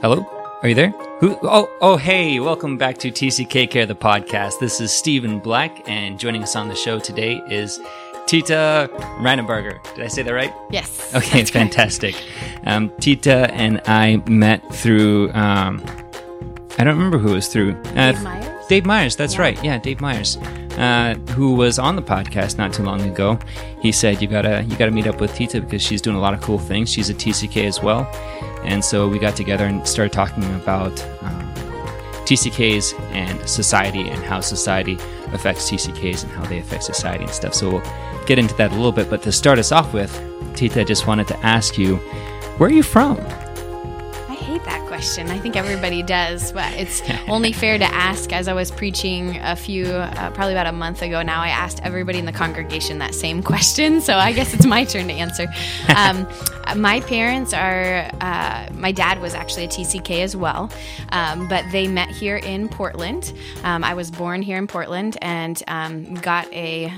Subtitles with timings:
[0.00, 0.24] Hello?
[0.62, 0.90] Are you there?
[1.20, 1.36] Who?
[1.42, 2.40] Oh, oh, hey!
[2.40, 4.58] Welcome back to TCK Care, the podcast.
[4.60, 7.80] This is Stephen Black, and joining us on the show today is
[8.26, 8.88] Tita
[9.20, 9.82] Reinenberger.
[9.94, 10.52] Did I say that right?
[10.70, 11.14] Yes.
[11.14, 12.14] Okay, it's fantastic.
[12.64, 15.30] Um, Tita and I met through.
[15.32, 15.82] Um,
[16.78, 17.72] I don't remember who it was through.
[17.96, 18.66] Uh, Dave Myers?
[18.68, 19.16] Dave Myers.
[19.16, 19.40] That's Yeah.
[19.40, 19.64] right.
[19.64, 20.38] Yeah, Dave Myers,
[20.78, 23.38] uh, who was on the podcast not too long ago.
[23.82, 26.34] He said you gotta you gotta meet up with Tita because she's doing a lot
[26.34, 26.90] of cool things.
[26.90, 28.08] She's a TCK as well,
[28.62, 31.52] and so we got together and started talking about um,
[32.24, 34.94] TCKs and society and how society
[35.32, 37.54] affects TCKs and how they affect society and stuff.
[37.54, 39.10] So we'll get into that a little bit.
[39.10, 40.12] But to start us off with,
[40.54, 41.96] Tita, I just wanted to ask you,
[42.58, 43.16] where are you from?
[44.98, 45.30] I question.
[45.30, 48.32] I think everybody does, but it's only fair to ask.
[48.32, 51.78] As I was preaching a few, uh, probably about a month ago now, I asked
[51.84, 54.00] everybody in the congregation that same question.
[54.00, 55.46] So I guess it's my turn to answer.
[55.96, 56.28] Um,
[56.76, 60.70] my parents are, uh, my dad was actually a TCK as well,
[61.10, 63.32] um, but they met here in Portland.
[63.64, 66.92] Um, I was born here in Portland and um, got a.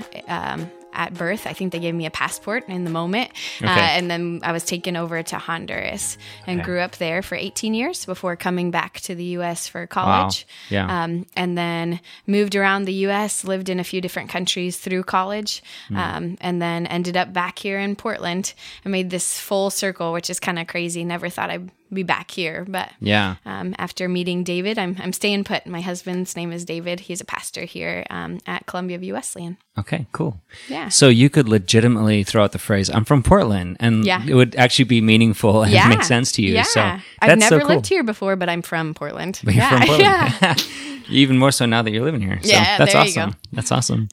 [0.93, 3.31] At birth, I think they gave me a passport in the moment,
[3.63, 6.65] uh, and then I was taken over to Honduras and Okay.
[6.67, 9.69] grew up there for 18 years before coming back to the U.S.
[9.69, 10.47] for college.
[10.69, 11.05] Yeah.
[11.05, 15.63] Um, and then moved around the U.S., lived in a few different countries through college,
[15.89, 15.97] Hmm.
[15.97, 18.53] um, and then ended up back here in Portland.
[18.85, 21.05] I made this full circle, which is kind of crazy.
[21.05, 23.37] Never thought I'd be back here, but Yeah.
[23.45, 25.67] um, after meeting David, I'm, I'm staying put.
[25.67, 27.01] My husband's name is David.
[27.01, 29.57] He's a pastor here um, at Columbia View Wesleyan.
[29.79, 30.41] Okay, cool.
[30.69, 30.89] Yeah.
[30.89, 34.23] So you could legitimately throw out the phrase "I'm from Portland," and Yeah.
[34.27, 36.55] it would actually be meaningful and yeah, make sense to you.
[36.55, 37.77] Yeah, So I've that's never so cool.
[37.77, 39.41] lived here before, but I'm from Portland.
[39.43, 40.41] But you're yeah, from Portland.
[40.43, 40.55] yeah.
[41.11, 42.39] Even more so now that you're living here.
[42.43, 43.31] So Yeah, that's there you awesome.
[43.31, 43.37] go.
[43.53, 44.09] That's awesome.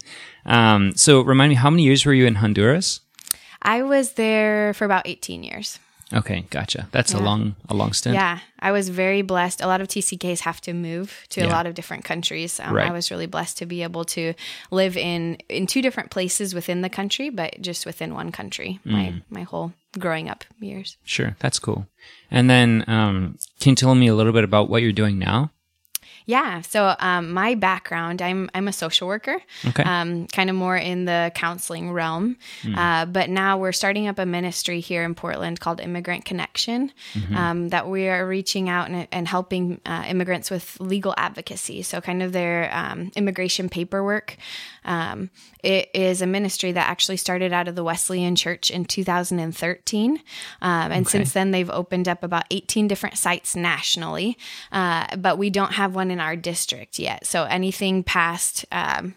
[0.45, 3.01] Um, so remind me, how many years were you in Honduras?
[3.61, 5.79] I was there for about 18 years.
[6.13, 6.87] Okay, gotcha.
[6.91, 8.15] That's a long, a long stint.
[8.15, 9.61] Yeah, I was very blessed.
[9.61, 12.59] A lot of TCKs have to move to a lot of different countries.
[12.59, 12.89] Um, Right.
[12.89, 14.33] I was really blessed to be able to
[14.71, 18.79] live in in two different places within the country, but just within one country.
[18.85, 18.91] Mm.
[18.91, 20.97] My my whole growing up years.
[21.03, 21.87] Sure, that's cool.
[22.31, 25.51] And then, um, can you tell me a little bit about what you're doing now?
[26.25, 26.61] Yeah.
[26.61, 29.83] So um, my background, I'm I'm a social worker, Okay.
[29.83, 32.37] um, kind of more in the counseling realm.
[32.75, 36.91] Uh, but now we're starting up a ministry here in Portland called Immigrant Connection,
[37.35, 41.81] um, that we are reaching out and, and helping uh, immigrants with legal advocacy.
[41.83, 44.35] So kind of their um, immigration paperwork.
[44.87, 45.29] Um,
[45.63, 50.17] it is a ministry that actually started out of the Wesleyan Church in 2013,
[50.61, 54.37] um, and since then they've opened up about 18 different sites nationally.
[54.71, 57.25] Uh, but we don't have one in our district yet.
[57.27, 58.65] So anything past.
[58.71, 59.15] Um,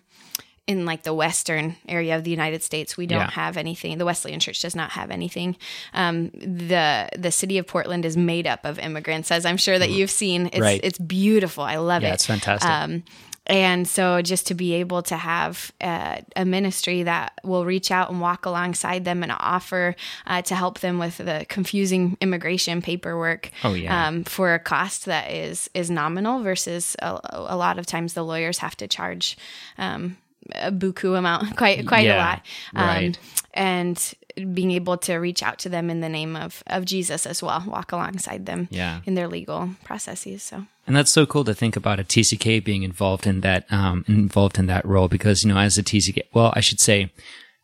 [0.67, 3.31] in like the western area of the United States, we don't Yeah.
[3.33, 3.99] have anything.
[3.99, 5.57] The Wesleyan Church does not have anything.
[5.95, 9.91] Um, the The city of Portland is made up of immigrants, as I'm sure that
[9.91, 10.47] you've seen.
[10.53, 10.81] It's Right.
[10.85, 11.65] it's beautiful.
[11.65, 12.15] I love Yeah, it.
[12.15, 12.71] it's fantastic.
[12.71, 13.03] Um,
[13.47, 18.11] and so just to be able to have uh, a ministry that will reach out
[18.11, 19.97] and walk alongside them and offer
[20.27, 24.09] uh, to help them with the confusing immigration paperwork Oh, yeah.
[24.09, 28.23] um, for a cost that is is nominal versus a, a lot of times the
[28.25, 29.37] lawyers have to charge
[29.79, 30.17] um,
[30.55, 32.43] a buku amount quite quite Yeah, a lot
[32.75, 33.19] Um, right.
[33.55, 34.15] and
[34.55, 37.63] being able to reach out to them in the name of of Jesus as well
[37.67, 39.01] walk alongside them Yeah.
[39.07, 42.83] in their legal processes so And that's so cool to think about a TCK being
[42.83, 46.53] involved in that um, involved in that role because you know as a TCK, well,
[46.57, 47.11] I should say,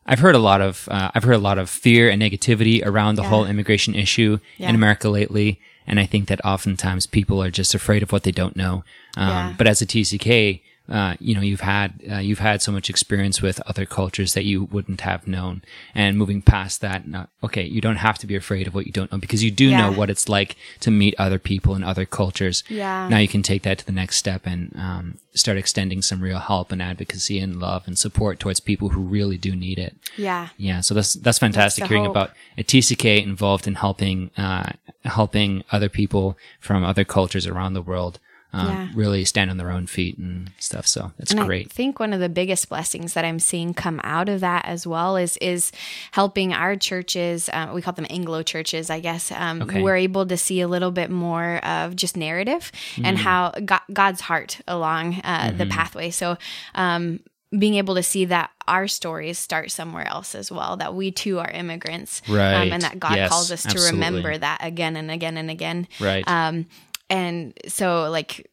[0.08, 3.16] I've heard a lot of uh, I've heard a lot of fear and negativity around
[3.16, 3.30] the Yeah.
[3.30, 4.68] whole immigration issue Yeah.
[4.68, 8.32] in America lately, and I think that oftentimes people are just afraid of what they
[8.32, 8.84] don't know.
[9.16, 9.54] Um.
[9.58, 13.42] But as a TCK, uh, you know you've had uh, you've had so much experience
[13.42, 15.62] with other cultures that you wouldn't have known,
[15.94, 18.92] and moving past that, not, okay, you don't have to be afraid of what you
[18.92, 22.04] don't know because you do know what it's like to meet other people in other
[22.06, 23.08] cultures Yeah.
[23.08, 26.38] now you can take that to the next step and um, start extending some real
[26.38, 29.96] help and advocacy and love and support towards people who really do need it.
[30.16, 32.12] yeah Yeah, so that's that's fantastic the hearing hope.
[32.12, 34.70] about a TCK involved in helping uh,
[35.04, 38.18] helping other people from other cultures around the world
[38.58, 38.88] um, Yeah.
[38.94, 40.86] really stand on their own feet and stuff.
[40.86, 41.66] So that's And great.
[41.66, 44.86] I think one of the biggest blessings that I'm seeing come out of that as
[44.86, 45.72] well is is
[46.12, 47.48] helping our churches.
[47.52, 49.30] Uh, we call them Anglo churches, I guess.
[49.32, 49.82] Um, Okay.
[49.82, 52.72] We're able to see a little bit more of just narrative
[53.04, 56.10] and how God, God's heart along uh, the pathway.
[56.10, 56.36] So.
[56.74, 57.20] Um,
[57.56, 61.38] being able to see that our stories start somewhere else as well, that we too
[61.38, 62.54] are immigrants, Right.
[62.54, 63.98] um, and that God Yes, calls us to absolutely.
[64.04, 65.86] remember that again and again and again.
[66.00, 66.24] right.
[66.26, 66.66] Um,
[67.10, 68.50] and so like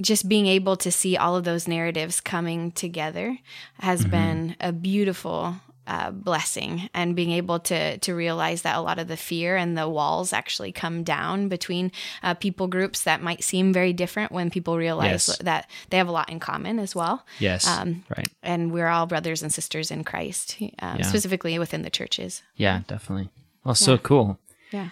[0.00, 3.38] just being able to see all of those narratives coming together
[3.78, 5.54] has been a beautiful
[5.86, 9.76] uh, blessing and being able to to realize that a lot of the fear and
[9.76, 11.90] the walls actually come down between
[12.22, 15.38] uh, people groups that might seem very different when people realize Yes.
[15.38, 17.26] that they have a lot in common as well.
[17.40, 17.66] Yes.
[17.66, 18.28] Um, right.
[18.44, 21.02] And we're all brothers and sisters in Christ, um, Yeah.
[21.02, 22.42] specifically within the churches.
[22.56, 23.30] Yeah, definitely.
[23.64, 24.38] Well, so cool.
[24.70, 24.90] Yeah.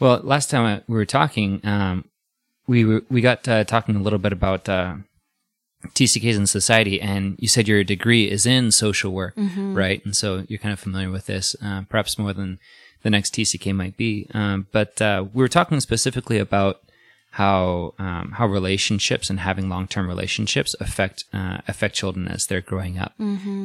[0.00, 2.04] Well, last time uh, we were talking, um,
[2.66, 4.96] we were, we got uh, talking a little bit about uh,
[5.88, 9.34] TCKs in society, and you said your degree is in social work,
[9.74, 10.04] right?
[10.04, 12.58] And so you're kind of familiar with this, uh, perhaps more than
[13.02, 14.26] the next TCK might be.
[14.32, 16.80] Um, but uh, we were talking specifically about
[17.32, 22.60] how um, how relationships and having long term relationships affect uh, affect children as they're
[22.60, 23.12] growing up.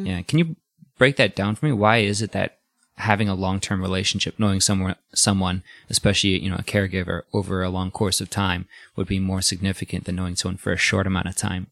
[0.07, 0.55] Yeah, can you
[0.97, 1.71] break that down for me?
[1.71, 2.57] Why is it that
[2.99, 7.69] having a long term relationship, knowing someone, someone, especially you know a caregiver, over a
[7.69, 11.27] long course of time, would be more significant than knowing someone for a short amount
[11.27, 11.67] of time?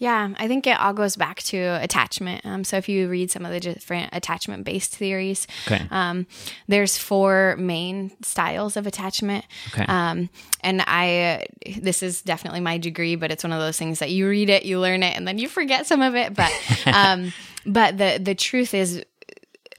[0.00, 2.46] Yeah, I think it all goes back to attachment.
[2.46, 5.88] Um, so if you read some of the different attachment based theories, Okay.
[5.90, 6.28] um,
[6.68, 9.44] there's four main styles of attachment.
[9.72, 9.84] Okay.
[9.88, 10.30] Um,
[10.60, 11.46] and I,
[11.80, 14.64] this is definitely my degree, but it's one of those things that you read it,
[14.64, 16.32] you learn it, and then you forget some of it.
[16.32, 16.52] But,
[16.86, 17.32] um,
[17.66, 19.02] but the the truth is,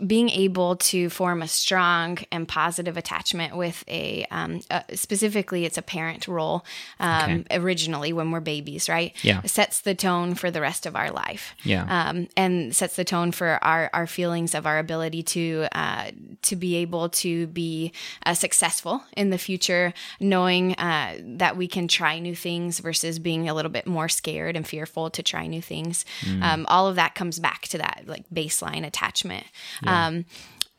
[0.05, 5.77] being able to form a strong and positive attachment with a, um, uh, specifically, it's
[5.77, 6.63] a parent role.
[6.99, 9.13] Um, Originally, when we're babies, right?
[9.23, 9.41] Yeah.
[9.43, 11.85] sets the tone for the rest of our life Yeah.
[12.09, 16.11] um, and sets the tone for our, our feelings of our ability to uh,
[16.43, 17.91] to be able to be
[18.25, 23.49] uh, successful in the future, knowing uh, that we can try new things versus being
[23.49, 26.05] a little bit more scared and fearful to try new things.
[26.41, 29.45] Um, all of that comes back to that like baseline attachment.
[29.89, 30.25] Um,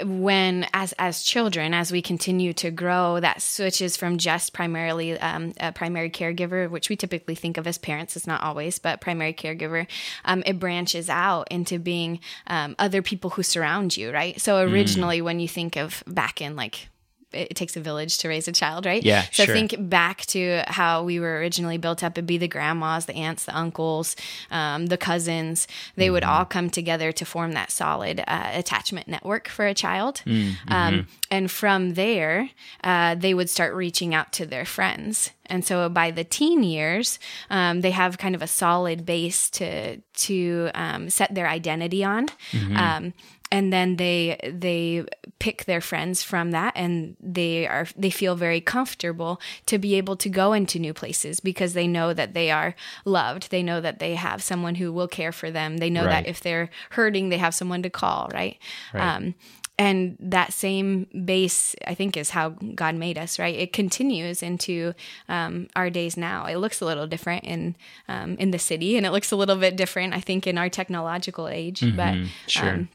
[0.02, 5.52] when as as children as we continue to grow that switches from just primarily um,
[5.60, 9.34] a primary caregiver which we typically think of as parents it's not always but primary
[9.34, 9.86] caregiver
[10.24, 14.40] um, it branches out into being um, other people who surround you right?
[14.40, 16.88] So originally when you think of back in like
[17.32, 19.02] it takes a village to raise a child, right?
[19.02, 19.54] Yeah, So sure.
[19.54, 22.12] think back to how we were originally built up.
[22.14, 24.16] It'd be the grandmas, the aunts, the uncles,
[24.50, 25.66] um, the cousins.
[25.96, 26.32] They would Mm-hmm.
[26.32, 30.22] all come together to form that solid uh, attachment network for a child.
[30.26, 30.72] Mm-hmm.
[30.72, 32.50] Um, and from there,
[32.84, 35.30] uh, they would start reaching out to their friends.
[35.46, 37.18] And so by the teen years,
[37.48, 42.26] um, they have kind of a solid base to to um, set their identity on.
[42.52, 43.08] Mm-hmm.
[43.52, 45.04] Um, and then they they
[45.38, 50.16] pick their friends from that and they are they feel very comfortable to be able
[50.16, 52.74] to go into new places because they know that they are
[53.04, 56.24] loved they know that they have someone who will care for them they know Right.
[56.24, 58.58] that if they're hurting they have someone to call right,
[58.94, 59.16] Right.
[59.16, 59.34] Um,
[59.78, 64.92] and that same base i think is how god made us right it continues into
[65.28, 67.74] um, our days now it looks a little different in
[68.08, 70.68] um, in the city and it looks a little bit different i think in our
[70.68, 72.26] technological age but Mm-hmm.
[72.46, 72.88] sure.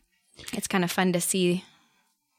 [0.54, 1.64] It's kind of fun to see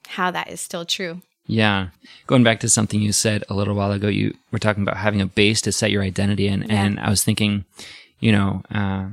[0.09, 1.23] how that is still true.
[1.47, 1.89] Yeah.
[2.27, 5.21] Going back to something you said a little while ago, you were talking about having
[5.21, 6.69] a base to set your identity in.
[6.71, 7.65] And I was thinking,
[8.19, 9.09] you know, uh,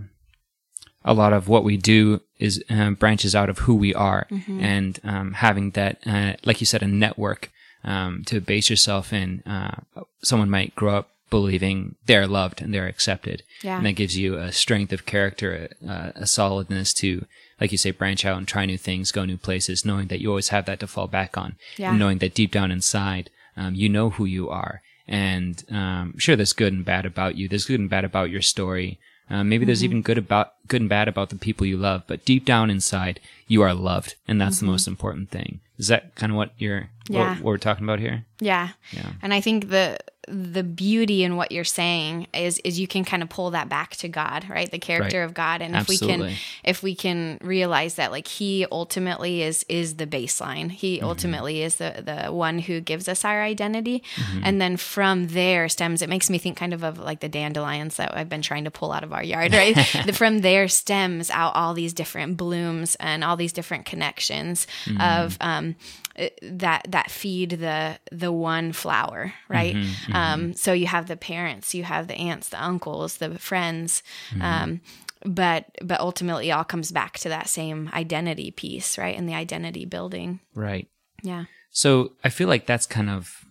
[1.05, 4.99] a lot of what we do is uh, branches out of who we are and
[5.03, 7.51] um, having that, uh, like you said, a network
[7.83, 9.41] um, to base yourself in.
[9.45, 9.81] Uh,
[10.23, 13.43] someone might grow up believing they're loved and they're accepted.
[13.63, 13.77] Yeah.
[13.77, 17.25] And that gives you a strength of character, a, a solidness to,
[17.63, 20.27] like you say, branch out and try new things, go new places, knowing that you
[20.29, 21.55] always have that to fall back on.
[21.77, 21.89] Yeah.
[21.91, 24.81] And knowing that deep down inside, um, you know who you are.
[25.07, 27.47] And um, sure, there's good and bad about you.
[27.47, 28.99] There's good and bad about your story.
[29.29, 29.67] Um, maybe Mm-hmm.
[29.67, 32.03] there's even good about good and bad about the people you love.
[32.07, 35.61] But deep down inside, you are loved, and that's the most important thing.
[35.77, 37.13] Is that kind of what you're Mm-hmm.
[37.15, 37.29] Yeah.
[37.31, 38.25] what, what we're talking about here?
[38.39, 38.69] Yeah.
[38.93, 39.11] Yeah.
[39.21, 39.97] And I think the
[40.29, 43.97] the beauty in what you're saying is is you can kind of pull that back
[43.97, 44.71] to God, right?
[44.71, 45.25] The character Right.
[45.25, 45.61] of God.
[45.61, 46.31] And if we can
[46.63, 50.71] if we can realize that like he ultimately is is the baseline.
[50.71, 51.05] He Mm-hmm.
[51.07, 54.03] ultimately is the the one who gives us our identity.
[54.15, 54.41] Mm-hmm.
[54.43, 57.95] And then from there stems it makes me think kind of of like the dandelions
[57.97, 59.75] that I've been trying to pull out of our yard, right?
[60.15, 65.01] from there stems out all these different blooms and all these different connections Mm-hmm.
[65.01, 65.75] of um
[66.19, 71.17] uh, that that feed the the one flower right Mm-hmm, um so you have the
[71.17, 74.41] parents you have the aunts the uncles the friends Mm-hmm.
[74.41, 74.81] um
[75.25, 79.33] but but ultimately it all comes back to that same identity piece right and the
[79.35, 80.87] identity building Right.
[81.21, 83.45] yeah So I feel like that's kind of,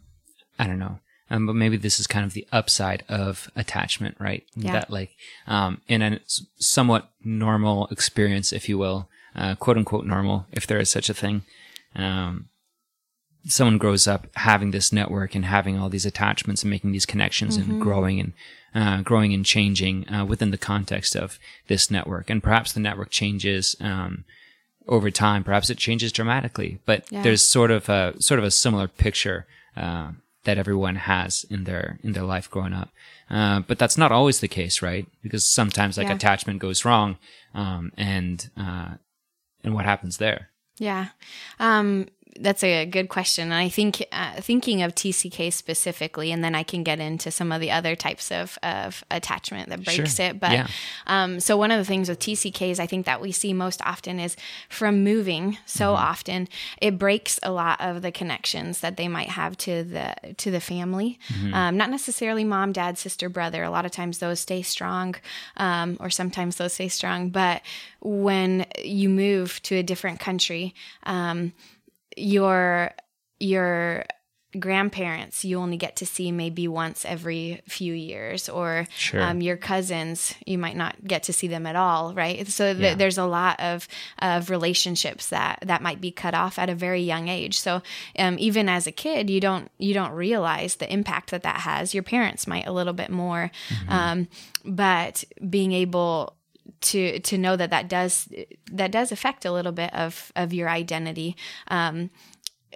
[0.59, 1.01] I don't know,
[1.31, 4.45] um, but maybe this is kind of the upside of attachment, right?
[4.55, 4.73] Yeah.
[4.73, 5.11] That like,
[5.47, 6.21] um, in a
[6.59, 11.15] somewhat normal experience, if you will, uh, quote unquote normal, if there is such a
[11.15, 11.43] thing,
[11.97, 12.49] um,
[13.47, 17.57] someone grows up having this network and having all these attachments and making these connections
[17.57, 18.33] and growing and
[18.75, 21.39] uh, growing and changing uh, within the context of
[21.69, 22.31] this network.
[22.31, 24.25] And perhaps the network changes um,
[24.89, 26.79] over time, perhaps it changes dramatically.
[26.87, 27.23] But Yeah.
[27.23, 30.13] there's sort of a sort of a similar picture uh,
[30.45, 32.91] that everyone has in their in their life growing up.
[33.31, 35.07] Uh, but that's not always the case, right?
[35.23, 36.15] Because sometimes like Yeah.
[36.17, 37.17] attachment goes wrong,
[37.55, 38.95] um, and uh,
[39.65, 40.49] and what happens there?
[40.79, 41.09] Yeah.
[41.61, 42.09] Um,
[42.41, 43.45] that's a good question.
[43.45, 47.53] And I think uh, thinking of TCK specifically, and then I can get into some
[47.53, 50.27] of the other types of, of attachment that breaks Sure.
[50.27, 50.41] it.
[50.41, 50.67] But Yeah.
[51.07, 54.19] um, so one of the things with TCKs I think that we see most often
[54.19, 54.37] is
[54.69, 56.03] from moving so Mm-hmm.
[56.05, 56.49] often,
[56.81, 60.61] it breaks a lot of the connections that they might have to the to the
[60.61, 61.19] family.
[61.29, 61.55] Mm-hmm.
[61.55, 63.63] Um, not necessarily mom, dad, sister, brother.
[63.63, 65.15] A lot of times those stay strong,
[65.57, 67.29] um, or sometimes those stay strong.
[67.31, 67.63] But
[68.01, 70.75] when you move to a different country,
[71.05, 71.53] um,
[72.17, 72.93] your
[73.41, 74.05] your
[74.59, 79.23] grandparents you only get to see maybe once every few years or Sure.
[79.23, 82.83] um, your cousins you might not get to see them at all right so th-
[82.83, 82.95] Yeah.
[82.95, 83.89] there's a lot of
[84.19, 87.81] of relationships that that might be cut off at a very young age so
[88.19, 91.95] um, even as a kid you don't you don't realize the impact that that has
[91.95, 93.51] your parents might a little bit more
[93.89, 94.29] um,
[94.67, 96.37] but being able
[96.81, 98.29] to to know that that does
[98.71, 101.37] that does affect a little bit of of your identity.
[101.69, 102.11] Um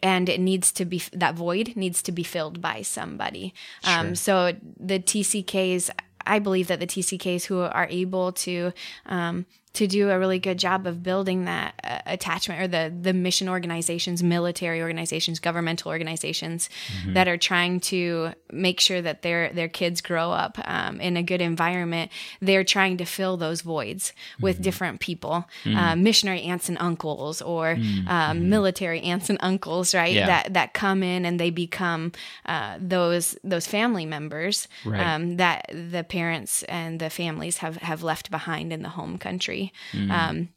[0.02, 3.54] and it needs to be that void needs to be filled by somebody.
[3.84, 5.90] Um so the tck's
[6.28, 8.72] i believe that the tck's who are able to
[9.06, 9.46] um
[9.76, 13.48] to do a really good job of building that uh, attachment or the the mission
[13.48, 16.68] organizations military organizations governmental organizations
[17.14, 21.22] that are trying to make sure that their their kids grow up um, in a
[21.22, 26.78] good environment they're trying to fill those voids with different people uh, missionary aunts and
[26.80, 30.26] uncles or um, military aunts and uncles right Yeah.
[30.26, 32.12] that that come in and they become
[32.46, 35.00] uh, those those family members Right.
[35.14, 39.65] um, that the parents and the families have have left behind in the home country
[40.10, 40.48] um,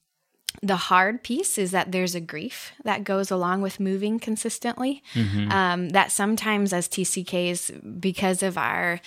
[0.62, 5.04] the hard piece is that there's a grief that goes along with moving consistently.
[5.52, 9.00] Um, that sometimes, as TCKs, because of our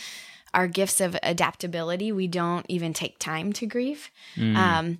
[0.55, 4.11] our gifts of adaptability, we don't even take time to grieve.
[4.57, 4.99] Um,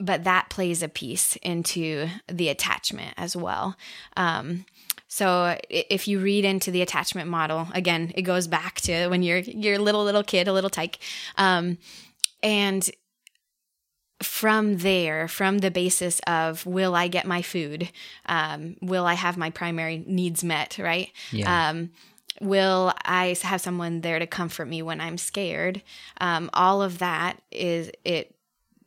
[0.00, 3.76] but that plays a piece into the attachment as well.
[4.16, 4.64] Um,
[5.06, 9.38] so if you read into the attachment model, again, it goes back to when you're
[9.38, 10.98] you're a little little kid, a little tyke,
[11.36, 11.78] um,
[12.42, 12.90] and
[14.22, 17.90] from there, from the basis of will I get my food?
[18.26, 20.78] Um, will I have my primary needs met?
[20.78, 21.10] Right?
[21.30, 21.70] Yeah.
[21.70, 21.90] Um,
[22.40, 25.82] will I have someone there to comfort me when I'm scared?
[26.20, 28.34] Um, all of that is it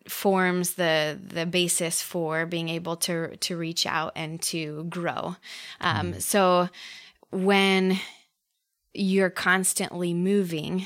[0.08, 5.36] forms the the basis for being able to to reach out and to grow.
[5.82, 6.70] Um, So
[7.32, 8.00] when
[8.94, 10.86] you're constantly moving,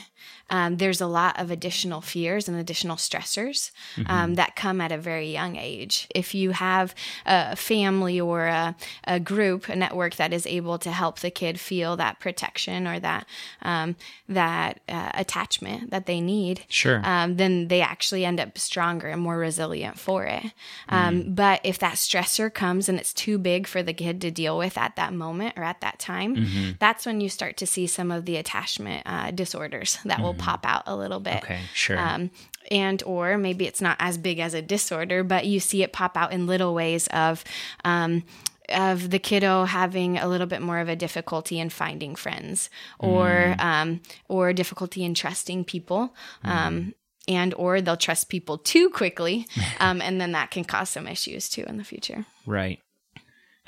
[0.51, 3.71] um, there's a lot of additional fears and additional stressors
[4.05, 6.07] um, that come at a very young age.
[6.13, 6.93] If you have
[7.25, 11.59] a family or a, a group, a network that is able to help the kid
[11.59, 13.25] feel that protection or that
[13.63, 13.95] um,
[14.29, 17.01] that uh, attachment that they need, Sure.
[17.03, 20.43] um, then they actually end up stronger and more resilient for it.
[20.89, 24.57] Um, But if that stressor comes and it's too big for the kid to deal
[24.57, 28.11] with at that moment or at that time, that's when you start to see some
[28.11, 31.37] of the attachment uh, disorders that will pop out a little bit.
[31.37, 31.61] okay.
[31.73, 31.97] Sure.
[31.97, 32.31] Um,
[32.69, 36.17] and or maybe it's not as big as a disorder, but you see it pop
[36.17, 37.43] out in little ways of.
[37.83, 38.23] Um,
[38.69, 42.69] of the kiddo having a little bit more of a difficulty in finding friends,
[42.99, 46.93] or um, or difficulty in trusting people, um,
[47.27, 49.45] and or they'll trust people too quickly,
[49.81, 52.25] um, and then that can cause some issues too in the future.
[52.45, 52.79] Right.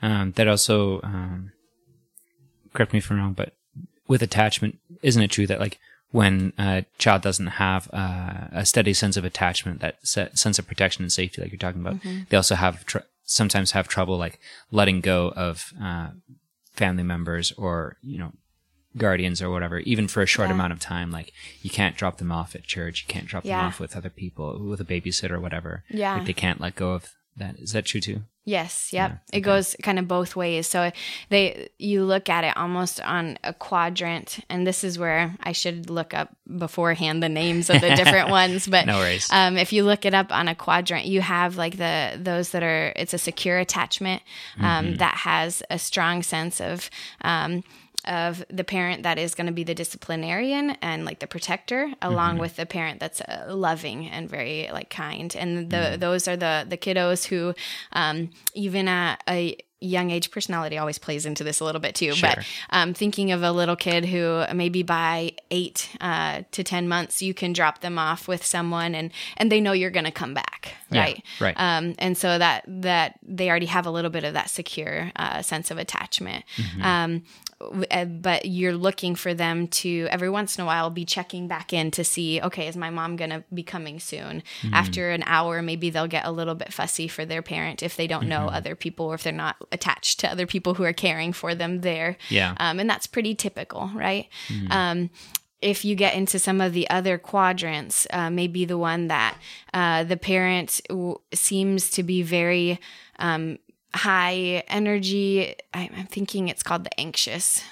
[0.02, 1.52] Um, that also, um,
[2.74, 3.56] correct me if I'm wrong, but
[4.08, 5.80] with attachment, isn't it true that like
[6.14, 10.68] when a child doesn't have uh, a steady sense of attachment, that se- sense of
[10.68, 11.98] protection and safety, like you're talking about,
[12.30, 14.40] they also have tr- sometimes have trouble like
[14.72, 16.10] letting go of uh,
[16.74, 18.32] family members or you know
[18.96, 20.54] guardians or whatever, even for a short Yeah.
[20.54, 21.10] amount of time.
[21.10, 24.12] Like you can't drop them off at church, you can't drop them off with other
[24.12, 25.84] people, with a babysitter or whatever.
[25.90, 26.14] Yeah.
[26.18, 27.56] like they can't let go of that.
[27.58, 28.22] Is that true too?
[28.46, 29.12] Yes, yep.
[29.32, 30.68] Yeah, It goes kind of both ways.
[30.68, 30.92] So
[31.30, 35.90] they you look at it almost on a quadrant and this is where I should
[35.90, 39.30] look up beforehand the names of the different ones, but No worries.
[39.32, 42.64] um, if you look it up on a quadrant, you have like the those that
[42.64, 44.22] are it's a secure attachment
[44.60, 46.90] um, that has a strong sense of
[47.22, 47.64] um,
[48.06, 52.38] of the parent that is going to be the disciplinarian and like the protector along
[52.38, 56.66] with the parent that's uh, loving and very like kind and the those are the
[56.68, 57.54] the kiddos who
[57.94, 62.14] um, even at a young age personality always plays into this a little bit too
[62.14, 62.30] Sure.
[62.36, 67.22] but um, thinking of a little kid who maybe by eight uh, to ten months
[67.22, 70.34] you can drop them off with someone and and they know you're going to come
[70.34, 71.56] back Yeah, right right.
[71.60, 75.42] um, and so that that they already have a little bit of that secure uh,
[75.42, 76.82] sense of attachment Mm-hmm.
[76.82, 77.24] um,
[78.22, 81.92] but you're looking for them to every once in a while be checking back in
[81.92, 84.74] to see okay is my mom going to be coming soon Mm-hmm.
[84.74, 88.08] after an hour maybe they'll get a little bit fussy for their parent if they
[88.08, 88.56] don't know Mm-hmm.
[88.56, 91.82] other people or if they're not attached to other people who are caring for them
[91.82, 92.56] there Yeah.
[92.58, 94.28] um, and that's pretty typical right
[94.70, 95.10] um,
[95.62, 99.38] if you get into some of the other quadrants, uh, maybe the one that
[99.74, 102.80] uh, the parent w- seems to be very
[103.18, 103.58] um,
[103.96, 105.56] high energy.
[105.74, 107.64] I'm thinking it's called the anxious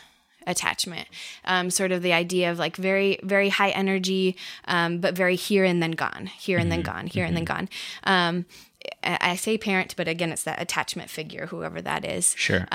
[0.47, 1.07] attachment
[1.45, 4.35] um, sort of the idea of like very very high energy
[4.65, 7.69] um, but very here and then gone here and then gone here and then gone
[8.05, 8.45] um,
[9.03, 12.67] I I say parent, but again, it's that attachment figure, whoever that is Sure.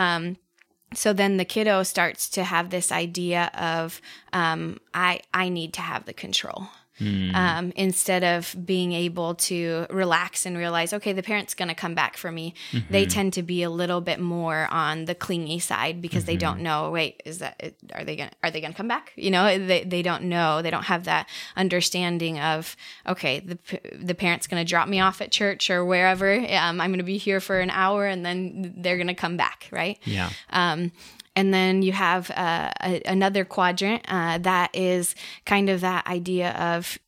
[0.95, 4.01] so then the kiddo starts to have this idea of
[4.33, 6.69] um, I I need to have the control.
[6.99, 11.95] Um, instead of being able to relax and realize, okay, the parent's going to come
[11.95, 12.55] back for me,
[12.91, 16.61] they tend to be a little bit more on the clingy side because they don't
[16.61, 16.91] know.
[16.91, 19.13] Wait, is that are they going are they going to come back?
[19.17, 20.63] You know, they they don't know.
[20.63, 22.77] They don't have that understanding of
[23.07, 23.59] okay, the
[23.93, 26.33] the parent's going to drop me off at church or wherever.
[26.33, 29.37] Um, I'm going to be here for an hour and then they're going to come
[29.37, 29.99] back, right?
[30.05, 30.31] yeah.
[30.51, 30.93] Um,
[31.37, 35.15] and then you have uh, a, another quadrant uh, that is
[35.45, 36.99] kind of that idea of,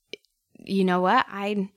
[0.63, 1.69] you know what, I,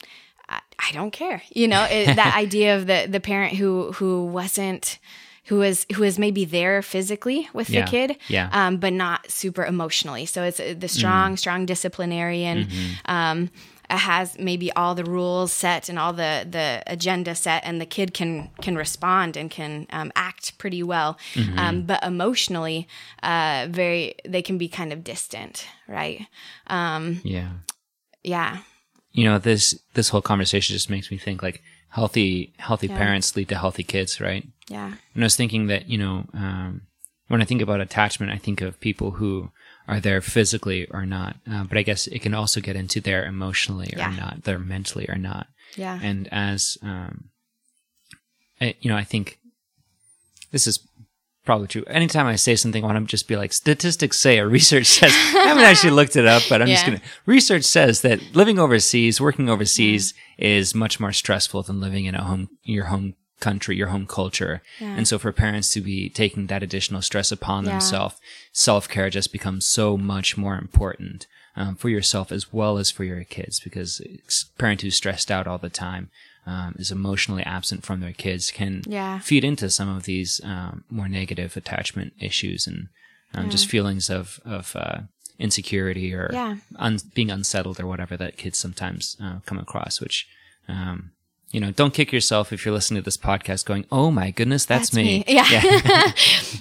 [0.49, 1.41] I, don't care.
[1.49, 4.99] You know, it, that idea of the the parent who who wasn't.
[5.45, 8.47] Who was who is maybe there physically with Yeah, the kid, yeah.
[8.53, 10.25] um, but not super emotionally.
[10.25, 12.69] So it's uh, the strong, strong disciplinarian.
[13.05, 13.57] Um, uh,
[13.99, 18.13] has maybe all the rules set and all the the agenda set, and the kid
[18.13, 21.17] can can respond and can um, act pretty well.
[21.57, 22.87] Um, but emotionally,
[23.23, 26.27] uh, very they can be kind of distant, right?
[26.67, 27.49] Um, Yeah.
[28.23, 28.59] yeah,
[29.13, 32.97] you know this this whole conversation just makes me think like healthy healthy Yeah.
[32.97, 36.81] parents lead to healthy kids right yeah, and i was thinking that you know um,
[37.27, 39.49] when i think about attachment i think of people who
[39.87, 41.35] are there physically or not.
[41.51, 44.15] Uh, but i guess it can also get into there emotionally or Yeah.
[44.15, 45.47] not there mentally or not.
[45.75, 47.29] Yeah, and as um,
[48.59, 49.39] I, you know i think
[50.51, 50.79] this is
[51.45, 51.83] probably true.
[51.87, 55.11] Anytime i say something i want to just be like statistics say or research says
[55.11, 59.19] i haven't actually looked it up but i'm just gonna research says that living overseas
[59.19, 63.15] working overseas is much more stressful than living in a home your home
[63.47, 64.95] country your home culture Yeah.
[64.97, 67.71] and so for parents to be taking that additional stress upon Yeah.
[67.71, 68.15] themselves
[68.53, 71.27] self-care just becomes so much more important
[71.59, 74.19] um, for yourself as well as for your kids because a
[74.61, 76.09] parent who's stressed out all the time
[76.45, 79.19] um, is emotionally absent from their kids can Yeah.
[79.19, 82.87] feed into some of these um, more negative attachment issues and
[83.33, 84.99] um, just feelings of of uh,
[85.39, 86.29] insecurity or
[86.77, 89.99] un- being unsettled or whatever that kids sometimes uh, come across.
[90.01, 90.27] Which
[90.67, 91.11] um,
[91.51, 94.65] you know, don't kick yourself if you're listening to this podcast going, "Oh my goodness,
[94.65, 95.43] that's, me." Yeah.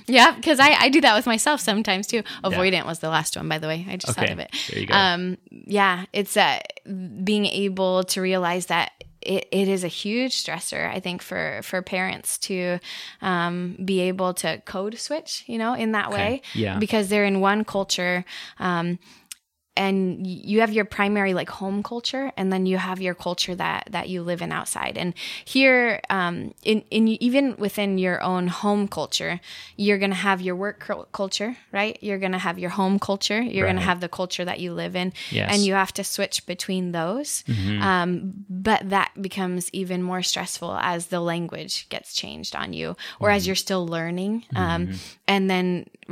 [0.06, 2.22] yeah, because I, I do that with myself sometimes too.
[2.44, 3.86] Avoidant was the last one, by the way.
[3.88, 4.50] I just Okay, thought of it.
[4.70, 4.94] there you go.
[4.94, 6.58] Um, yeah, it's uh,
[7.24, 11.82] being able to realize that it, it is a huge stressor, I think, for, for
[11.82, 12.78] parents to
[13.20, 16.40] um, be able to code switch, you know, in that way.
[16.54, 16.78] yeah.
[16.78, 18.24] Because they're in one culture.
[18.58, 18.98] Um,
[19.84, 23.80] and you have your primary like home culture and then you have your culture that
[23.94, 24.94] that you live in outside.
[25.02, 25.10] And
[25.54, 26.34] here um
[26.70, 29.34] in in even within your own home culture
[29.84, 30.78] you're going to have your work
[31.20, 31.96] culture right?
[32.06, 33.40] You're going to have your home culture.
[33.54, 35.08] You're gonna have the culture that you live in.
[35.30, 35.44] Yes.
[35.44, 35.52] Mm-hmm.
[35.52, 37.30] and you have to switch between those.
[37.88, 38.08] Um
[38.66, 42.88] but that becomes even more stressful as the language gets changed on you
[43.20, 43.36] or Mm-hmm.
[43.36, 44.34] as you're still learning.
[44.62, 44.82] Um
[45.32, 45.66] and then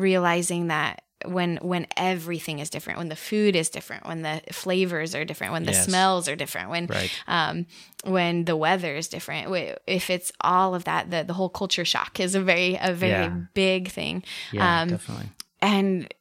[0.09, 5.15] realizing that when when everything is different when the food is different when the flavors
[5.15, 5.85] are different when the Yes.
[5.85, 7.11] smells are different when Right.
[7.27, 7.67] um
[8.05, 9.49] when the weather is different
[9.87, 13.11] if it's all of that the, the whole culture shock is a very a very
[13.25, 13.37] Yeah.
[13.55, 15.31] big thing Yeah, um definitely.
[15.61, 16.13] and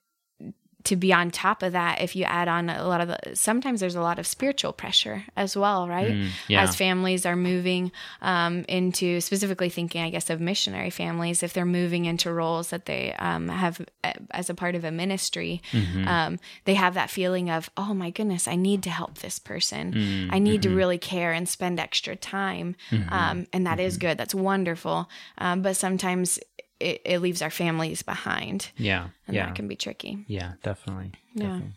[0.83, 3.79] to be on top of that if you add on a lot of the sometimes
[3.81, 6.61] there's a lot of spiritual pressure as well right Mm, yeah.
[6.63, 11.65] as families are moving um, into specifically thinking i guess of missionary families if they're
[11.65, 13.81] moving into roles that they um, have
[14.31, 16.07] as a part of a ministry Mm-hmm.
[16.07, 19.93] um, they have that feeling of oh my goodness i need to help this person
[19.93, 20.71] Mm, i need mm-hmm.
[20.71, 22.75] to really care and spend extra time
[23.09, 25.09] um, and that is good that's wonderful
[25.39, 26.39] um, but sometimes
[26.79, 29.09] it, it leaves our families behind Yeah.
[29.27, 29.45] and yeah.
[29.47, 31.13] that can be tricky Yeah, definitely.
[31.33, 31.43] Yeah.
[31.43, 31.73] definitely.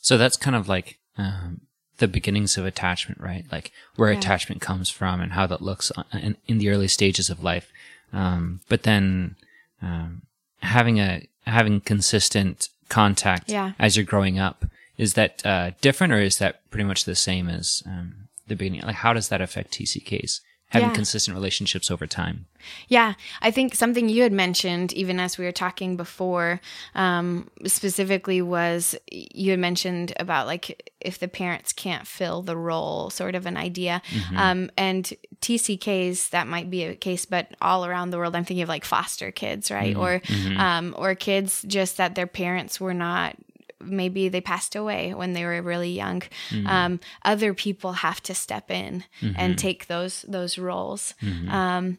[0.00, 1.62] So that's kind of like um,
[1.98, 3.44] the beginnings of attachment, right?
[3.52, 4.18] Like where Yeah.
[4.18, 7.70] attachment comes from and how that looks in, in the early stages of life.
[8.12, 9.36] Um, but then
[9.82, 10.22] um,
[10.62, 13.72] having a having consistent contact Yeah.
[13.78, 14.64] as you're growing up
[14.96, 18.82] is that uh, different, or is that pretty much the same as um, the beginning?
[18.82, 20.40] Like, how does that affect TCKs?
[20.70, 20.94] Having Yeah.
[20.94, 22.46] consistent relationships over time.
[22.86, 26.60] Yeah, I think something you had mentioned, even as we were talking before,
[26.94, 33.10] um, specifically was you had mentioned about like if the parents can't fill the role,
[33.10, 34.00] sort of an idea.
[34.36, 38.62] Um, and TCKs, that might be a case, but all around the world, I'm thinking
[38.62, 39.96] of like foster kids, right?
[39.96, 40.20] Or,
[40.56, 43.36] um, or kids just that their parents were not
[43.80, 46.22] maybe they passed away when they were really young.
[46.66, 49.04] Um, other people have to step in
[49.36, 51.14] and take those those roles.
[51.48, 51.98] Um,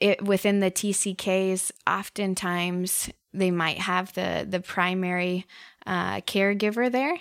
[0.00, 5.46] it, within the TCKs, oftentimes they might have the the primary
[5.90, 7.18] uh, caregiver there,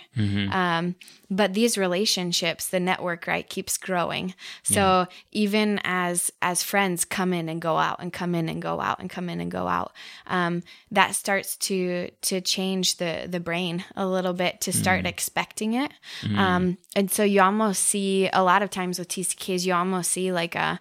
[0.53, 0.95] um,
[1.31, 4.35] but these relationships, the network, right, keeps growing.
[4.63, 8.79] So even as as friends come in and go out and come in and go
[8.79, 9.91] out and come in and go out,
[10.27, 15.73] um, that starts to to change the the brain a little bit to start expecting
[15.73, 15.91] it.
[16.37, 20.31] Um, and so you almost see a lot of times with TCKs, you almost see
[20.31, 20.79] like a,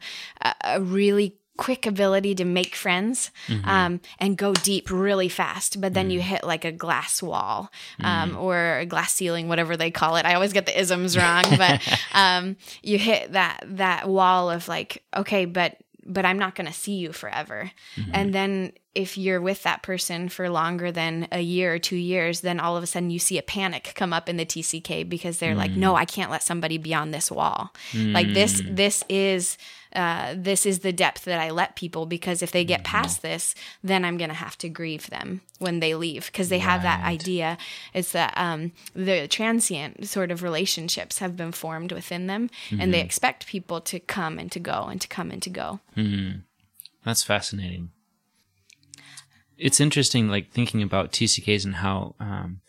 [0.63, 3.31] a really quick ability to make friends
[3.65, 8.37] um, and go deep really fast but then you hit like a glass wall um,
[8.37, 10.25] or a glass ceiling whatever they call it.
[10.25, 15.05] I always get the isms wrong but um, you hit that that wall of like
[15.15, 17.71] okay but but i'm not going to see you forever.
[18.13, 22.41] And then if you're with that person for longer than a year or two years
[22.41, 25.39] then all of a sudden you see a panic come up in the tck because
[25.39, 25.77] they're like mm.
[25.77, 27.73] no i can't let somebody beyond this wall.
[27.95, 28.77] Like this mm.
[28.77, 29.59] this is
[29.95, 32.85] uh, this is the depth that I let people because if they get mm.
[32.85, 36.59] past this, then I'm going to have to grieve them when they leave because they
[36.59, 37.57] have that idea.
[37.95, 42.99] It's that um, the transient sort of relationships have been formed within them and they
[42.99, 43.07] mm-hmm.
[43.07, 45.81] expect people to come and to go and to come and to go.
[45.97, 46.41] Mm-hmm.
[47.05, 47.91] That's fascinating.
[49.59, 52.61] It's interesting, like thinking about TCKs and how um,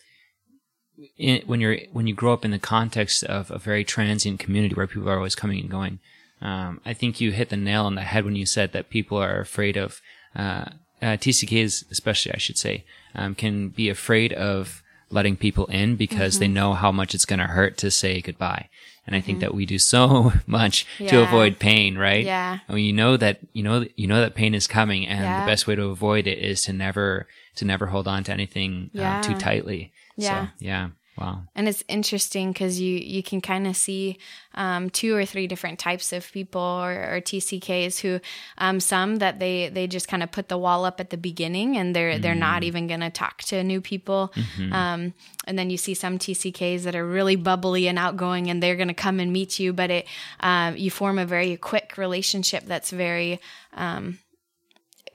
[1.17, 4.75] in, when you're when you grow up in the context of a very transient community
[4.75, 5.99] where people are always coming and going.
[6.41, 9.17] Um, I think you hit the nail on the head when you said that people
[9.17, 10.02] are afraid of
[10.36, 10.65] uh,
[11.02, 16.39] uh, TCKs, especially I should say, um, can be afraid of letting people in because
[16.39, 18.69] they know how much it's going to hurt to say goodbye.
[19.08, 22.24] And I think that we do so much to avoid pain, right?
[22.24, 22.60] Yeah.
[22.69, 25.39] I mean, you know that you know you know that pain is coming, and Yeah.
[25.41, 28.91] the best way to avoid it is to never to never hold on to anything
[28.98, 29.91] uh, too tightly.
[30.15, 30.48] Yeah.
[30.48, 30.89] So, yeah.
[31.19, 31.41] Wow.
[31.53, 34.17] And it's interesting because you you can kind of see
[34.55, 38.21] um, two or three different types of people or, or TCKs who
[38.58, 41.75] um, some that they they just kind of put the wall up at the beginning
[41.75, 44.32] and they're they're not even going to talk to new people.
[44.71, 45.13] Um,
[45.45, 48.88] and then you see some TCKs that are really bubbly and outgoing and they're going
[48.88, 50.08] to come and meet you, but it
[50.39, 53.41] um, you form a very quick relationship that's very
[53.73, 54.19] um,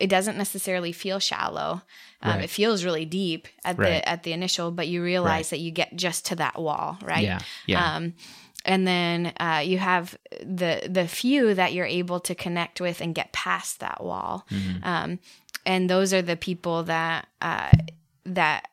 [0.01, 1.83] it doesn't necessarily feel shallow.
[2.23, 2.45] Um, Right.
[2.45, 4.03] It feels really deep at Right.
[4.03, 5.51] the at the initial, but you realize Right.
[5.51, 7.23] that you get just to that wall, right?
[7.25, 7.39] Yeah.
[7.67, 7.97] Yeah.
[7.97, 8.15] Um,
[8.65, 13.15] and then uh, you have the the few that you're able to connect with and
[13.15, 14.85] get past that wall, Mm-hmm.
[14.85, 15.19] um,
[15.67, 17.71] and those are the people that uh,
[18.27, 18.69] that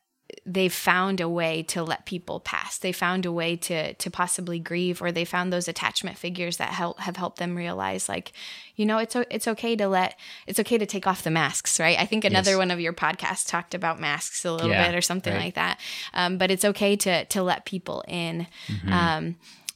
[0.46, 2.78] they've found a way to let people pass.
[2.80, 6.70] They found a way to to possibly grieve, or they found those attachment figures that
[6.70, 8.32] help have helped them realize, like,
[8.76, 11.98] you know, it's it's okay to let it's okay to take off the masks, right?
[12.00, 12.58] I think another Yes.
[12.58, 15.46] one of your podcasts talked about masks a little Yeah, bit or something right.
[15.46, 15.80] like that.
[16.14, 18.94] Um, but it's okay to to let people in, Mm-hmm.
[18.94, 19.36] um,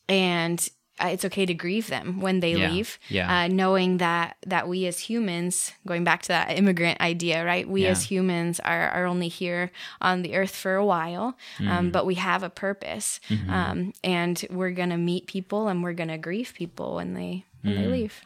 [0.10, 0.68] and
[1.04, 2.98] uh, it's okay to grieve them when they Yeah, leave.
[3.10, 3.28] yeah.
[3.44, 7.68] Uh, knowing that that we as humans, going back to that immigrant idea, right?
[7.68, 7.92] We Yeah.
[7.92, 11.72] as humans are are only here on the earth for a while, Mm-hmm.
[11.72, 16.18] um, but we have a purpose, um, and we're gonna meet people and we're gonna
[16.18, 17.82] grieve people when they when Mm-hmm.
[17.82, 18.22] they leave.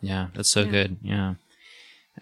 [0.00, 0.96] Yeah, that's so good.
[1.02, 1.34] Yeah,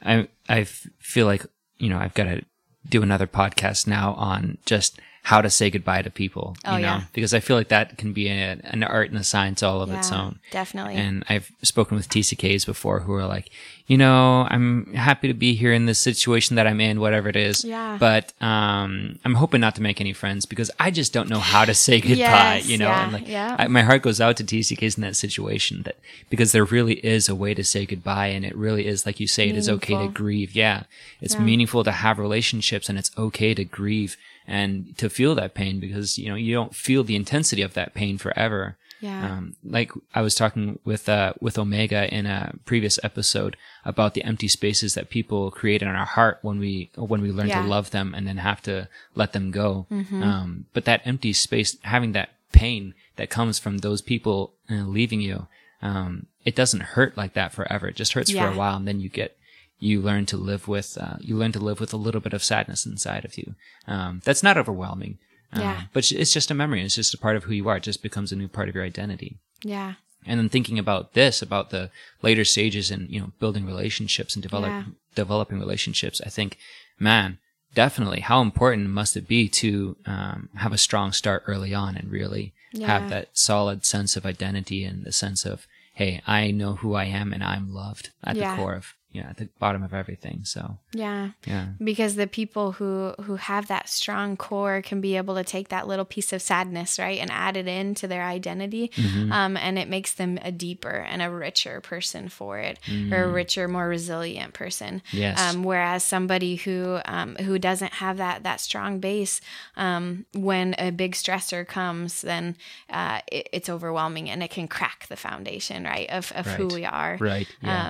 [0.04, 1.44] i i feel like
[1.78, 2.42] you know I've got to
[2.88, 4.98] do another podcast now on just
[5.30, 6.54] how to say goodbye to people.
[6.64, 7.00] You Oh, know, yeah.
[7.12, 9.90] because I feel like that can be a, an art and a science all of
[9.92, 10.38] its own.
[10.52, 10.94] definitely.
[10.94, 13.50] And I've spoken with TCKs before who are like,
[13.88, 17.34] you know, I'm happy to be here in this situation that I'm in, whatever it
[17.34, 17.64] is.
[17.64, 17.96] Yeah.
[17.98, 21.64] But um, I'm hoping not to make any friends because I just don't know how
[21.64, 22.16] to say goodbye.
[22.62, 23.56] Yes, you know, yeah, and like yeah.
[23.58, 25.96] I, my heart goes out to TCKs in that situation that
[26.30, 29.26] because there really is a way to say goodbye, and it really is like you
[29.26, 30.54] say, it is okay to grieve.
[30.54, 30.84] Yeah,
[31.20, 35.80] it's meaningful to have relationships, and it's okay to grieve and to feel that pain
[35.80, 38.76] because you know you don't feel the intensity of that pain forever.
[39.00, 39.30] Yeah.
[39.32, 44.24] Um, like I was talking with uh, with Omega in a previous episode about the
[44.24, 47.60] empty spaces that people create in our heart when we when we learn Yeah.
[47.62, 49.86] to love them and then have to let them go.
[49.90, 55.20] Um, but that empty space, having that pain that comes from those people uh, leaving
[55.20, 55.46] you,
[55.82, 57.88] um, it doesn't hurt like that forever.
[57.88, 59.35] It just hurts for a while, and then you get
[59.78, 62.42] you learn to live with uh, you learn to live with a little bit of
[62.44, 63.54] sadness inside of you.
[63.86, 65.18] Um, that's not overwhelming,
[65.52, 65.82] uh, Yeah.
[65.92, 66.82] but it's just a memory.
[66.82, 67.76] It's just a part of who you are.
[67.76, 69.38] It just becomes a new part of your identity.
[69.62, 69.94] Yeah.
[70.26, 71.90] And then thinking about this, about the
[72.22, 74.84] later stages and you know building relationships and develop, Yeah.
[75.14, 76.58] developing relationships, I think,
[76.98, 77.38] man,
[77.74, 82.10] definitely, how important must it be to um, have a strong start early on and
[82.10, 82.86] really Yeah.
[82.98, 87.04] have that solid sense of identity and the sense of, hey, I know who I
[87.04, 88.50] am and I'm loved at Yeah.
[88.50, 90.44] the core of, yeah, at the bottom of everything.
[90.44, 91.30] So, Yeah.
[91.46, 95.68] yeah, because the people who who have that strong core can be able to take
[95.68, 99.32] that little piece of sadness right and add it into their identity Mm-hmm.
[99.32, 102.78] um, and it makes them a deeper and a richer person for it
[103.12, 105.02] or a richer more resilient person Mm.
[105.12, 105.40] Yes.
[105.40, 109.40] um, whereas somebody who um, who doesn't have that that strong base
[109.76, 112.56] um, when a big stressor comes then
[112.90, 116.84] uh, it, it's overwhelming and it can crack the foundation right of, of who we
[116.84, 117.48] are right.
[117.62, 117.88] Yeah.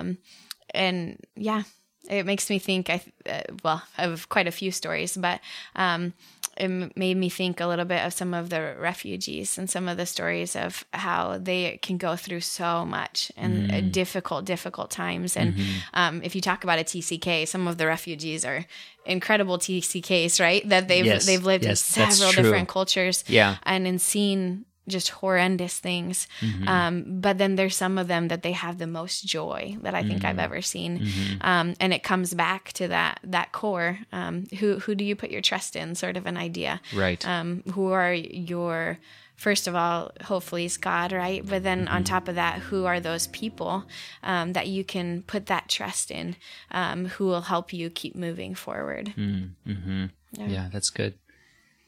[0.73, 1.63] And yeah,
[2.09, 2.89] it makes me think.
[2.89, 5.39] I uh, well, I have quite a few stories, but
[5.75, 6.13] um,
[6.55, 9.97] it made me think a little bit of some of the refugees and some of
[9.97, 15.37] the stories of how they can go through so much and uh, difficult, difficult times.
[15.37, 15.53] And
[15.93, 18.65] um, if you talk about a TCK, some of the refugees are
[19.05, 20.67] incredible TCKs, right?
[20.67, 23.57] That they've Yes, they've lived yes, in several different cultures, Yeah.
[23.63, 26.27] and in seen just horrendous things.
[26.41, 26.67] Mm-hmm.
[26.67, 30.01] Um, but then there's some of them that they have the most joy that I
[30.03, 30.27] think Mm-hmm.
[30.27, 31.07] I've ever seen.
[31.41, 33.99] Um, and it comes back to that that core.
[34.11, 35.95] Um, who who do you put your trust in?
[35.95, 36.81] Sort of an idea.
[36.95, 37.25] Right.
[37.27, 38.99] Um, who are your
[39.35, 41.45] First of all, hopefully it's God, right?
[41.47, 41.93] But then Mm-hmm.
[41.95, 43.85] on top of that, who are those people
[44.23, 46.35] um, that you can put that trust in,
[46.71, 49.13] um, who will help you keep moving forward?
[49.15, 50.05] Mm-hmm.
[50.33, 50.69] Yeah.
[50.73, 51.13] that's good.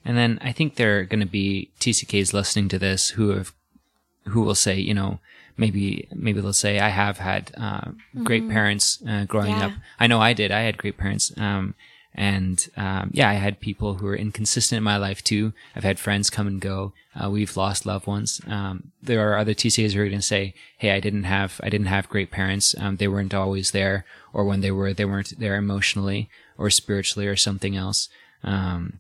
[0.10, 3.54] And then I think there are going to be TCKs listening to this who have,
[4.32, 5.20] who will say, you know,
[5.56, 7.92] maybe maybe they'll say, I have had uh,
[8.24, 9.68] great parents uh, growing Yeah.
[9.68, 9.74] up.
[10.00, 10.50] I know I did.
[10.52, 11.32] I had great parents.
[11.38, 11.76] Um,
[12.16, 15.54] and um, yeah, I had people who were inconsistent in my life too.
[15.76, 16.94] I've had friends come and go.
[17.16, 18.42] Uh, we've lost loved ones.
[18.48, 21.70] Um, there are other TCKs who are going to say, "Hey, I didn't have I
[21.70, 22.74] didn't have great parents.
[22.80, 27.28] Um, they weren't always there, or when they were, they weren't there emotionally or spiritually
[27.28, 28.10] or something else."
[28.44, 29.00] Um,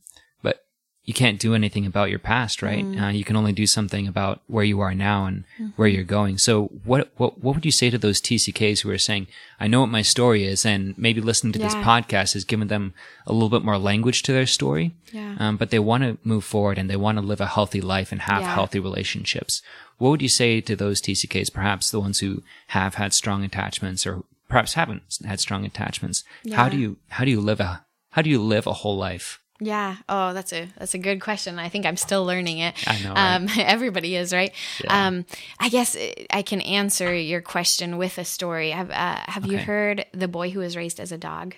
[1.09, 2.85] you can't do anything about your past, right?
[3.01, 5.43] Uh, you can only do something about where you are now and
[5.75, 6.37] where you're going.
[6.37, 9.25] So, what what what would you say to those TCKs who are saying,
[9.59, 12.93] "I know what my story is," and maybe listening to this podcast has given them
[13.25, 15.35] a little bit more language to their story, Yeah.
[15.39, 18.11] um, but they want to move forward and they want to live a healthy life
[18.11, 18.53] and have Yeah.
[18.53, 19.63] healthy relationships.
[19.97, 24.05] What would you say to those TCKs, perhaps the ones who have had strong attachments
[24.05, 26.23] or perhaps haven't had strong attachments?
[26.53, 29.38] How do you how do you live a how do you live a whole life?
[29.59, 29.97] Yeah.
[30.07, 31.59] Oh, that's a that's a good question.
[31.59, 32.75] I think I'm still learning it.
[32.87, 33.35] I know, right?
[33.35, 34.53] Um, everybody is, right?
[34.83, 35.07] Yeah.
[35.07, 35.25] Um,
[35.59, 35.97] I guess
[36.29, 38.71] I can answer your question with a story.
[38.71, 41.55] Have uh, Have you heard the boy who was raised as a dog?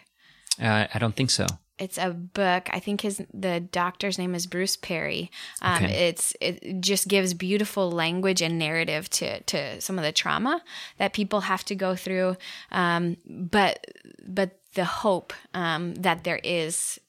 [0.62, 1.46] Uh, I don't think so.
[1.78, 2.70] It's a book.
[2.72, 5.32] I think his the doctor's name is Bruce Perry.
[5.62, 6.10] Um, Okay.
[6.10, 10.62] It's it just gives beautiful language and narrative to to some of the trauma
[10.98, 12.36] that people have to go through,
[12.72, 13.86] um, but
[14.28, 17.00] but the hope um, that there is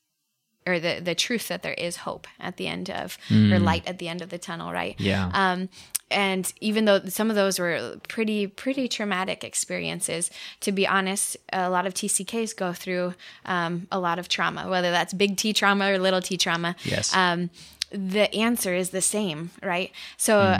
[0.66, 3.98] or the the truth that there is hope at the end of or light at
[3.98, 4.94] the end of the tunnel right?
[4.98, 5.30] Yeah.
[5.32, 5.68] um
[6.10, 11.70] and even though some of those were pretty pretty traumatic experiences to be honest a
[11.70, 13.14] lot of tck's go through
[13.46, 16.76] um, a lot of trauma whether that's big t trauma or little t trauma.
[16.84, 17.14] Yes.
[17.16, 17.50] um,
[17.90, 19.90] the answer is the same right?
[20.16, 20.58] So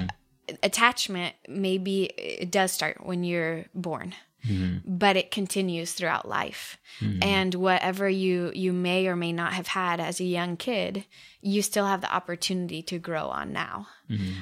[0.62, 4.14] attachment maybe it does start when you're born
[4.84, 6.78] but it continues throughout life.
[7.22, 11.04] And whatever you you may or may not have had as a young kid
[11.44, 13.88] you still have the opportunity to grow on now.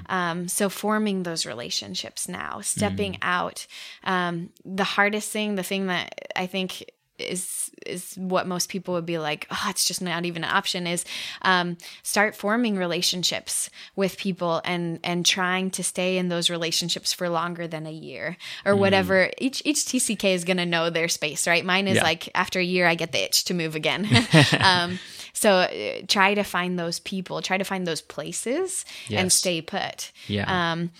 [0.07, 3.67] Um, so forming those relationships now stepping out
[4.05, 6.85] um, the hardest thing the thing that i think
[7.21, 10.87] is is what most people would be like oh it's just not even an option
[10.87, 11.05] is
[11.43, 17.29] um, start forming relationships with people and and trying to stay in those relationships for
[17.29, 19.31] longer than a year or whatever.
[19.39, 21.65] Each each tck is going to know their space right?
[21.65, 22.03] Mine is Yeah.
[22.03, 24.09] like after a year i get the itch to move again.
[24.61, 24.99] Um,
[25.33, 25.69] so uh,
[26.09, 30.13] try to find those people try to find those places and stay put.
[30.27, 30.73] Yeah.
[30.73, 30.91] um,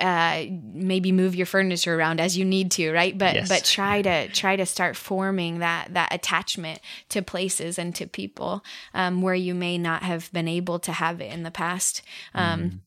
[0.00, 3.16] uh, maybe move your furniture around as you need to, right?
[3.16, 3.48] But Yes.
[3.48, 8.64] but try to try to start forming that that attachment to places and to people
[8.94, 12.02] um, where you may not have been able to have it in the past.
[12.34, 12.82] Um,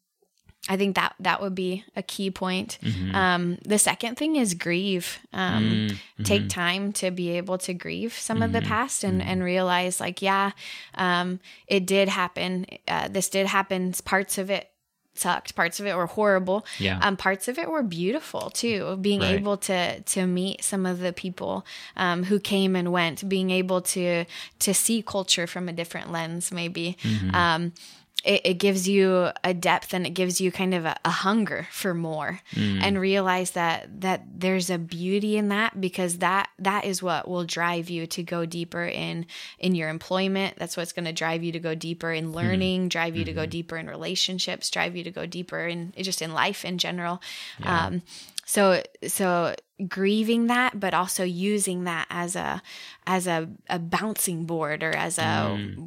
[0.70, 2.80] I think that that would be a key point.
[3.14, 5.20] Um, the second thing is grieve.
[5.34, 5.90] Um,
[6.24, 10.22] Take time to be able to grieve some of the past and, and realize, like,
[10.22, 10.52] yeah,
[10.96, 12.66] um, it did happen.
[12.88, 13.92] Uh, this did happen.
[14.06, 14.70] Parts of it
[15.16, 17.00] sucked parts of it were horrible Yeah.
[17.02, 19.36] um, parts of it were beautiful too being Right.
[19.40, 23.82] able to to meet some of the people um, who came and went being able
[23.82, 24.26] to
[24.60, 27.36] to see culture from a different lens maybe Mm-hmm.
[27.36, 27.74] um,
[28.24, 31.68] it, it gives you a depth and it gives you kind of a, a hunger
[31.72, 32.82] for more Mm.
[32.82, 37.44] and realize that that there's a beauty in that because that that is what will
[37.44, 39.26] drive you to go deeper in
[39.60, 40.56] in your employment.
[40.58, 43.46] That's what's going to drive you to go deeper in learning drive you to go
[43.46, 47.22] deeper in relationships drive you to go deeper in just in life in general.
[47.64, 48.02] Um
[48.46, 49.56] so so
[49.88, 52.62] grieving that but also using that as a
[53.06, 55.22] as a, a bouncing board or as a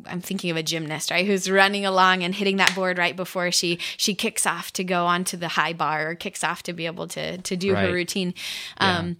[0.07, 3.51] am thinking of a gymnast right who's running along and hitting that board right before
[3.51, 6.87] she she kicks off to go onto the high bar or kicks off to be
[6.87, 8.35] able to to do her routine.
[8.79, 9.17] Um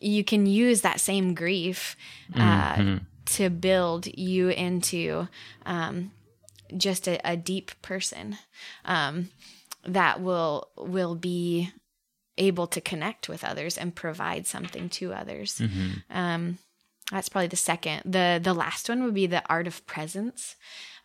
[0.00, 1.96] you can use that same grief
[2.36, 5.28] uh, to build you into
[5.66, 6.12] um,
[6.76, 8.38] just a, a deep person
[8.84, 9.30] um,
[9.84, 11.72] that will will be
[12.38, 15.60] able to connect with others and provide something to others.
[16.10, 16.58] Um,
[17.10, 18.02] that's probably the second.
[18.04, 20.56] the The last one would be the art of presence.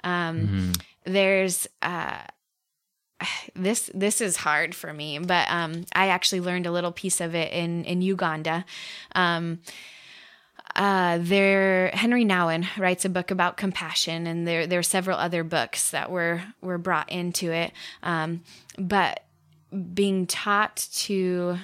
[0.03, 0.73] Um,
[1.05, 2.19] There's uh,
[3.55, 7.35] this this is hard for me, but um, I actually learned a little piece of
[7.35, 8.65] it in in Uganda.
[9.15, 9.59] Um,
[10.75, 15.43] uh, there Henry Nouwen writes a book about compassion, and there there are several other
[15.43, 17.71] books that were were brought into it.
[18.01, 18.41] Um,
[18.77, 19.23] but
[19.93, 21.57] being taught to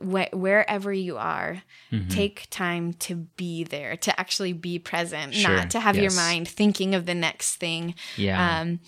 [0.00, 1.62] wh- wherever you are,
[2.10, 6.46] take time to be there, to actually be present, Sure, not to have your mind
[6.48, 7.94] thinking of the next thing.
[8.16, 8.60] Yeah.
[8.60, 8.80] um,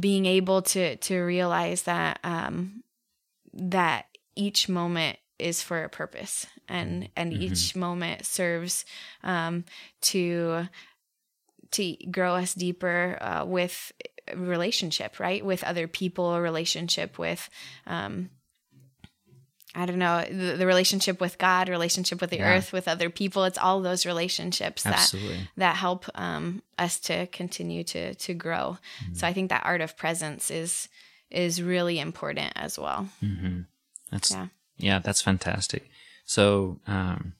[0.00, 2.82] being able to to realize that um,
[3.52, 8.84] that each moment is for a purpose and and each moment serves
[9.22, 9.64] um,
[10.00, 10.68] to
[11.72, 13.92] to grow us deeper uh, with
[14.34, 17.48] relationship right with other people a relationship with
[17.86, 18.30] um,
[19.76, 22.56] I don't know the, the relationship with God, relationship with the Yeah.
[22.56, 23.42] earth, with other people.
[23.44, 25.48] It's all those relationships that Absolutely.
[25.56, 28.78] that help um, us to continue to to grow.
[29.02, 29.14] Mm-hmm.
[29.14, 30.88] So I think that art of presence is
[31.30, 33.08] is really important as well.
[34.12, 34.46] That's Yeah.
[34.78, 34.98] yeah.
[35.00, 35.90] that's fantastic.
[36.24, 37.34] So, um,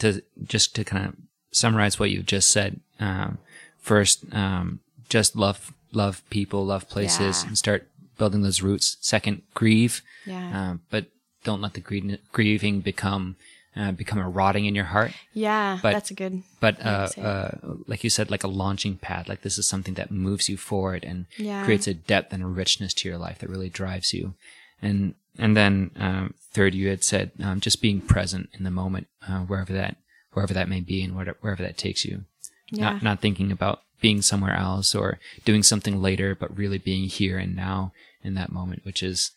[0.00, 1.14] to just to kind of
[1.52, 3.38] summarize what you've just said, um,
[3.80, 7.48] first, um, just love love people, love places, Yeah.
[7.48, 8.96] and start building those roots.
[9.00, 10.70] Second, grieve, Yeah.
[10.70, 11.06] um, but
[11.44, 13.36] don't let the grie- grieving become
[13.78, 15.12] uh, become a rotting in your heart.
[15.34, 16.42] Yeah, But- that's a good.
[16.60, 17.50] But uh, uh,
[17.86, 19.28] like you said, like a launching pad.
[19.28, 21.62] Like this is something that moves you forward and Yeah.
[21.62, 24.32] creates a depth and a richness to your life that really drives you.
[24.80, 29.08] And and then um, third, you had said um, just being present in the moment,
[29.28, 29.98] uh, wherever that
[30.32, 32.24] wherever that may be, and whatever, wherever that takes you.
[32.70, 32.80] Yeah.
[32.94, 37.38] Not not thinking about being somewhere else or doing something later, but really being here
[37.38, 39.30] and now in that moment, which is,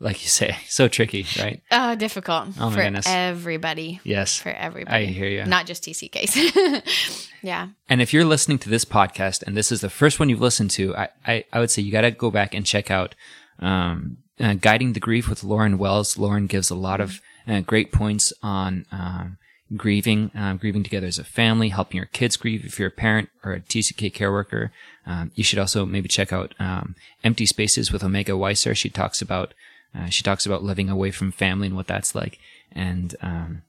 [0.00, 1.62] like you say, so tricky, right?
[1.70, 3.06] Uh, difficult Oh for goodness.
[3.08, 4.00] everybody.
[4.04, 4.36] Yes.
[4.36, 5.04] For everybody.
[5.04, 5.44] I hear you.
[5.46, 7.26] Not just TCKs.
[7.42, 7.68] yeah.
[7.88, 10.70] And if you're listening to this podcast and this is the first one you've listened
[10.72, 13.14] to, I, I, I would say you got to go back and check out
[13.58, 16.18] um, uh, Guiding the Grief with Lauren Wells.
[16.18, 19.38] Lauren gives a lot of uh, great points on um,
[19.74, 23.30] grieving, um, grieving together as a family, helping your kids grieve if you're a parent
[23.44, 24.70] or a TCK care worker.
[25.06, 28.76] Um, you should also maybe check out um, Empty Spaces with Omega Weiser.
[28.76, 29.54] She talks about
[29.96, 32.38] uh, she talks about living away from family and what that's like,
[32.70, 33.62] and um,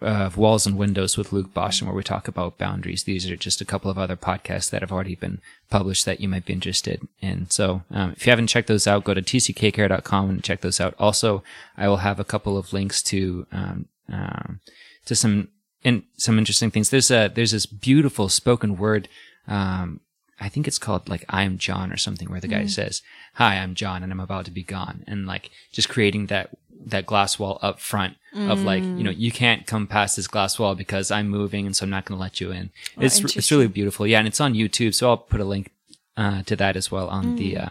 [0.00, 3.04] uh, Walls and Windows with Luke Boston, where we talk about boundaries.
[3.04, 6.28] These are just a couple of other podcasts that have already been published that you
[6.28, 7.48] might be interested in.
[7.50, 10.94] So um, if you haven't checked those out, go to tckcare.com and check those out.
[10.98, 11.42] Also,
[11.76, 14.60] I will have a couple of links to um, um,
[15.06, 15.48] to some
[15.82, 16.90] in some interesting things.
[16.90, 19.08] There's a there's this beautiful spoken word.
[19.46, 20.00] Um,
[20.40, 23.02] I think it's called like I am John or something, where the guy says,
[23.34, 26.50] "Hi, I'm John, and I'm about to be gone," and like just creating that
[26.86, 30.58] that glass wall up front of like you know you can't come past this glass
[30.58, 32.70] wall because I'm moving, and so I'm not going to let you in.
[32.98, 35.70] it's it's really beautiful, yeah, and it's on YouTube, so I'll put a link
[36.16, 37.68] uh, to that as well on the uh,